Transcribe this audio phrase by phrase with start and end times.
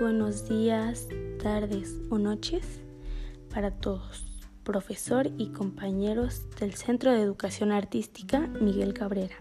[0.00, 1.08] buenos días,
[1.42, 2.80] tardes o noches
[3.52, 4.24] para todos,
[4.64, 9.36] profesor y compañeros del Centro de Educación Artística Miguel Cabrera.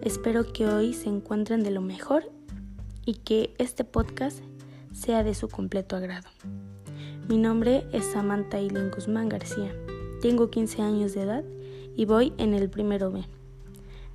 [0.00, 2.30] Espero que hoy se encuentren de lo mejor
[3.04, 4.40] y que este podcast
[4.92, 6.28] sea de su completo agrado.
[7.28, 9.74] Mi nombre es Samantha Eileen Guzmán García.
[10.22, 11.44] Tengo 15 años de edad
[11.96, 13.24] y voy en el primero B.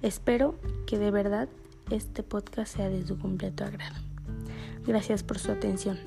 [0.02, 1.48] Espero que de verdad
[1.90, 4.15] este podcast sea de su completo agrado.
[4.88, 5.98] Gracias por su atención.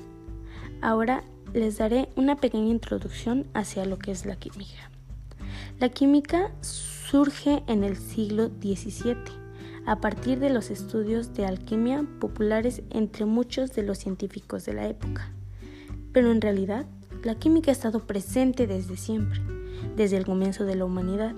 [0.81, 4.89] Ahora les daré una pequeña introducción hacia lo que es la química.
[5.79, 9.15] La química surge en el siglo XVII
[9.85, 14.87] a partir de los estudios de alquimia populares entre muchos de los científicos de la
[14.87, 15.31] época.
[16.13, 16.85] Pero en realidad,
[17.23, 19.41] la química ha estado presente desde siempre,
[19.95, 21.33] desde el comienzo de la humanidad,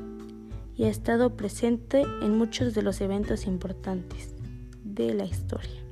[0.76, 4.34] y ha estado presente en muchos de los eventos importantes
[4.84, 5.91] de la historia.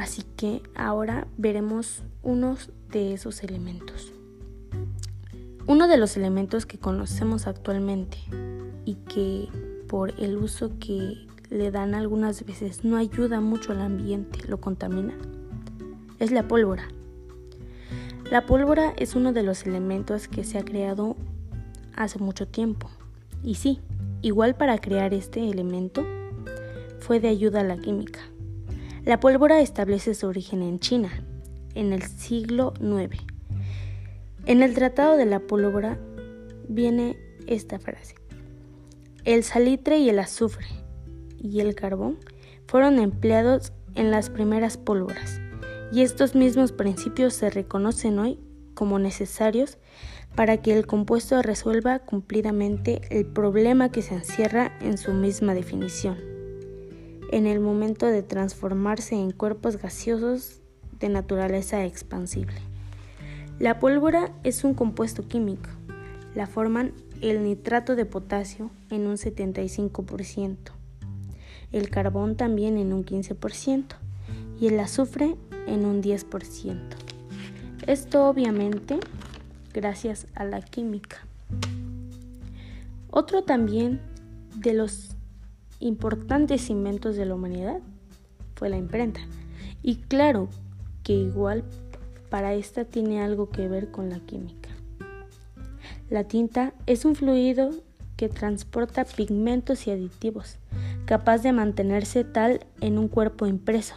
[0.00, 4.14] Así que ahora veremos unos de esos elementos.
[5.66, 8.16] Uno de los elementos que conocemos actualmente
[8.86, 9.50] y que
[9.88, 15.12] por el uso que le dan algunas veces no ayuda mucho al ambiente, lo contamina,
[16.18, 16.88] es la pólvora.
[18.30, 21.14] La pólvora es uno de los elementos que se ha creado
[21.94, 22.88] hace mucho tiempo.
[23.44, 23.80] Y sí,
[24.22, 26.06] igual para crear este elemento
[27.00, 28.29] fue de ayuda a la química.
[29.10, 31.10] La pólvora establece su origen en China,
[31.74, 33.20] en el siglo IX.
[34.46, 35.98] En el Tratado de la Pólvora
[36.68, 37.16] viene
[37.48, 38.14] esta frase.
[39.24, 40.68] El salitre y el azufre
[41.42, 42.18] y el carbón
[42.68, 45.40] fueron empleados en las primeras pólvoras
[45.90, 48.38] y estos mismos principios se reconocen hoy
[48.74, 49.78] como necesarios
[50.36, 56.29] para que el compuesto resuelva cumplidamente el problema que se encierra en su misma definición
[57.30, 60.60] en el momento de transformarse en cuerpos gaseosos
[60.98, 62.60] de naturaleza expansible.
[63.60, 65.70] La pólvora es un compuesto químico.
[66.34, 70.56] La forman el nitrato de potasio en un 75%,
[71.72, 73.84] el carbón también en un 15%
[74.60, 75.36] y el azufre
[75.66, 76.78] en un 10%.
[77.86, 78.98] Esto obviamente
[79.72, 81.18] gracias a la química.
[83.10, 84.00] Otro también
[84.56, 85.09] de los
[85.80, 87.80] importantes inventos de la humanidad
[88.54, 89.20] fue la imprenta.
[89.82, 90.48] Y claro
[91.02, 91.64] que igual
[92.28, 94.68] para esta tiene algo que ver con la química.
[96.08, 97.70] La tinta es un fluido
[98.16, 100.56] que transporta pigmentos y aditivos,
[101.06, 103.94] capaz de mantenerse tal en un cuerpo impreso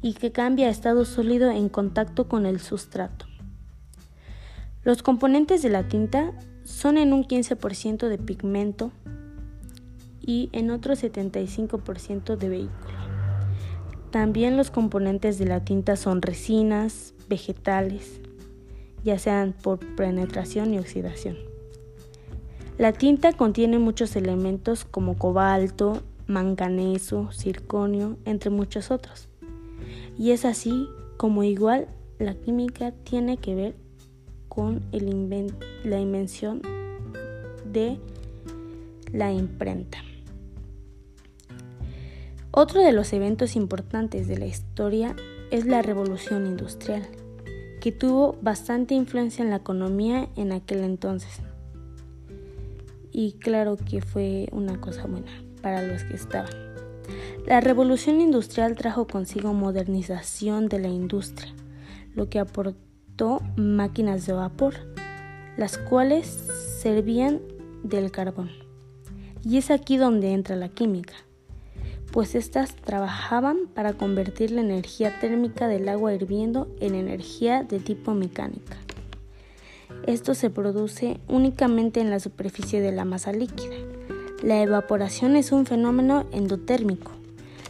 [0.00, 3.26] y que cambia a estado sólido en contacto con el sustrato.
[4.84, 6.32] Los componentes de la tinta
[6.64, 8.92] son en un 15% de pigmento,
[10.28, 12.98] y en otro 75% de vehículo.
[14.10, 18.20] También los componentes de la tinta son resinas, vegetales,
[19.02, 21.38] ya sean por penetración y oxidación.
[22.76, 29.28] La tinta contiene muchos elementos como cobalto, manganeso, circonio, entre muchos otros.
[30.18, 31.88] Y es así como igual
[32.18, 33.76] la química tiene que ver
[34.50, 36.60] con la invención
[37.72, 37.98] de
[39.10, 39.98] la imprenta.
[42.60, 45.14] Otro de los eventos importantes de la historia
[45.52, 47.06] es la revolución industrial,
[47.80, 51.40] que tuvo bastante influencia en la economía en aquel entonces.
[53.12, 55.30] Y claro que fue una cosa buena
[55.62, 56.50] para los que estaban.
[57.46, 61.54] La revolución industrial trajo consigo modernización de la industria,
[62.16, 64.74] lo que aportó máquinas de vapor,
[65.56, 66.26] las cuales
[66.82, 67.40] servían
[67.84, 68.50] del carbón.
[69.44, 71.14] Y es aquí donde entra la química
[72.12, 78.14] pues éstas trabajaban para convertir la energía térmica del agua hirviendo en energía de tipo
[78.14, 78.76] mecánica.
[80.06, 83.74] Esto se produce únicamente en la superficie de la masa líquida.
[84.42, 87.12] La evaporación es un fenómeno endotérmico.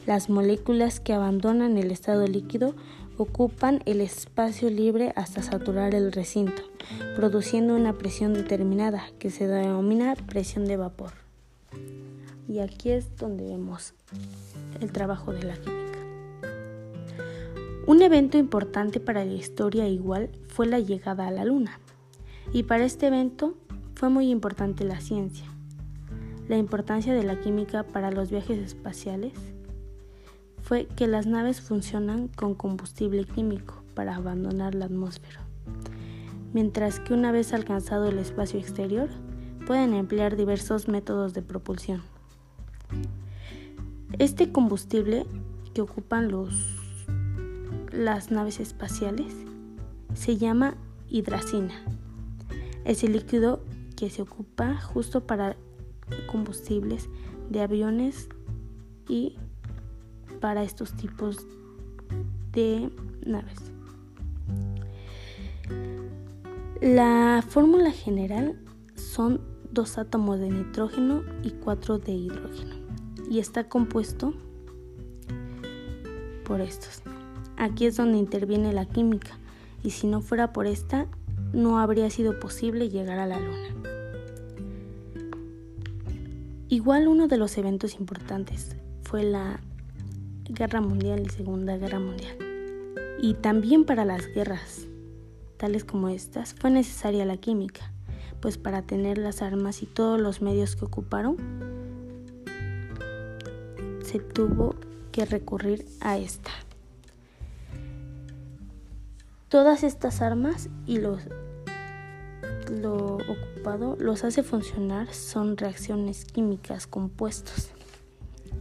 [0.07, 2.75] Las moléculas que abandonan el estado líquido
[3.17, 6.63] ocupan el espacio libre hasta saturar el recinto,
[7.17, 11.28] produciendo una presión determinada que se denomina presión de vapor.
[12.49, 13.95] Y aquí es donde vemos
[14.81, 15.99] el trabajo de la química.
[17.87, 21.79] Un evento importante para la historia igual fue la llegada a la Luna.
[22.53, 23.55] Y para este evento
[23.95, 25.47] fue muy importante la ciencia.
[26.49, 29.35] La importancia de la química para los viajes espaciales
[30.63, 35.41] fue que las naves funcionan con combustible químico para abandonar la atmósfera,
[36.53, 39.09] mientras que una vez alcanzado el espacio exterior
[39.67, 42.03] pueden emplear diversos métodos de propulsión.
[44.19, 45.27] Este combustible
[45.75, 46.79] que ocupan los
[47.93, 49.35] las naves espaciales
[50.15, 50.77] se llama
[51.09, 51.75] hidracina.
[52.85, 53.61] Es el líquido
[53.97, 55.57] que se ocupa justo para
[56.31, 57.09] combustibles
[57.51, 58.29] de aviones
[59.09, 59.37] y
[60.41, 61.47] para estos tipos
[62.53, 62.91] de
[63.27, 63.59] naves.
[66.81, 68.59] La fórmula general
[68.95, 69.41] son
[69.73, 72.78] dos átomos de nitrógeno y cuatro de hidrógeno
[73.29, 74.35] y está compuesto
[76.45, 77.03] por estos.
[77.57, 79.39] Aquí es donde interviene la química
[79.83, 81.07] y si no fuera por esta
[81.53, 83.69] no habría sido posible llegar a la luna.
[86.69, 89.61] Igual uno de los eventos importantes fue la
[90.45, 92.37] Guerra Mundial y Segunda Guerra Mundial.
[93.21, 94.87] Y también para las guerras,
[95.57, 97.91] tales como estas, fue necesaria la química,
[98.41, 101.37] pues para tener las armas y todos los medios que ocuparon,
[104.09, 104.75] se tuvo
[105.13, 106.51] que recurrir a esta.
[109.51, 111.21] Todas estas armas y los
[112.71, 117.71] lo ocupado los hace funcionar son reacciones químicas compuestos.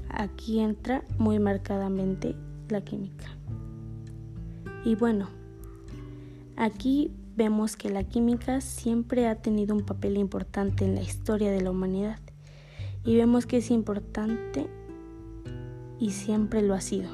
[0.10, 2.36] Aquí entra muy marcadamente
[2.68, 3.28] la química.
[4.84, 5.30] Y bueno,
[6.58, 11.62] aquí vemos que la química siempre ha tenido un papel importante en la historia de
[11.62, 12.20] la humanidad.
[13.06, 14.70] Y vemos que es importante
[16.00, 17.10] y siempre lo ha sido.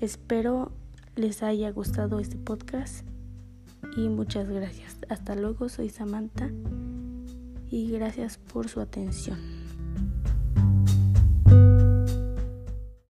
[0.00, 0.72] Espero
[1.14, 3.06] les haya gustado este podcast
[3.96, 4.98] y muchas gracias.
[5.08, 6.50] Hasta luego, soy Samantha
[7.70, 9.55] y gracias por su atención.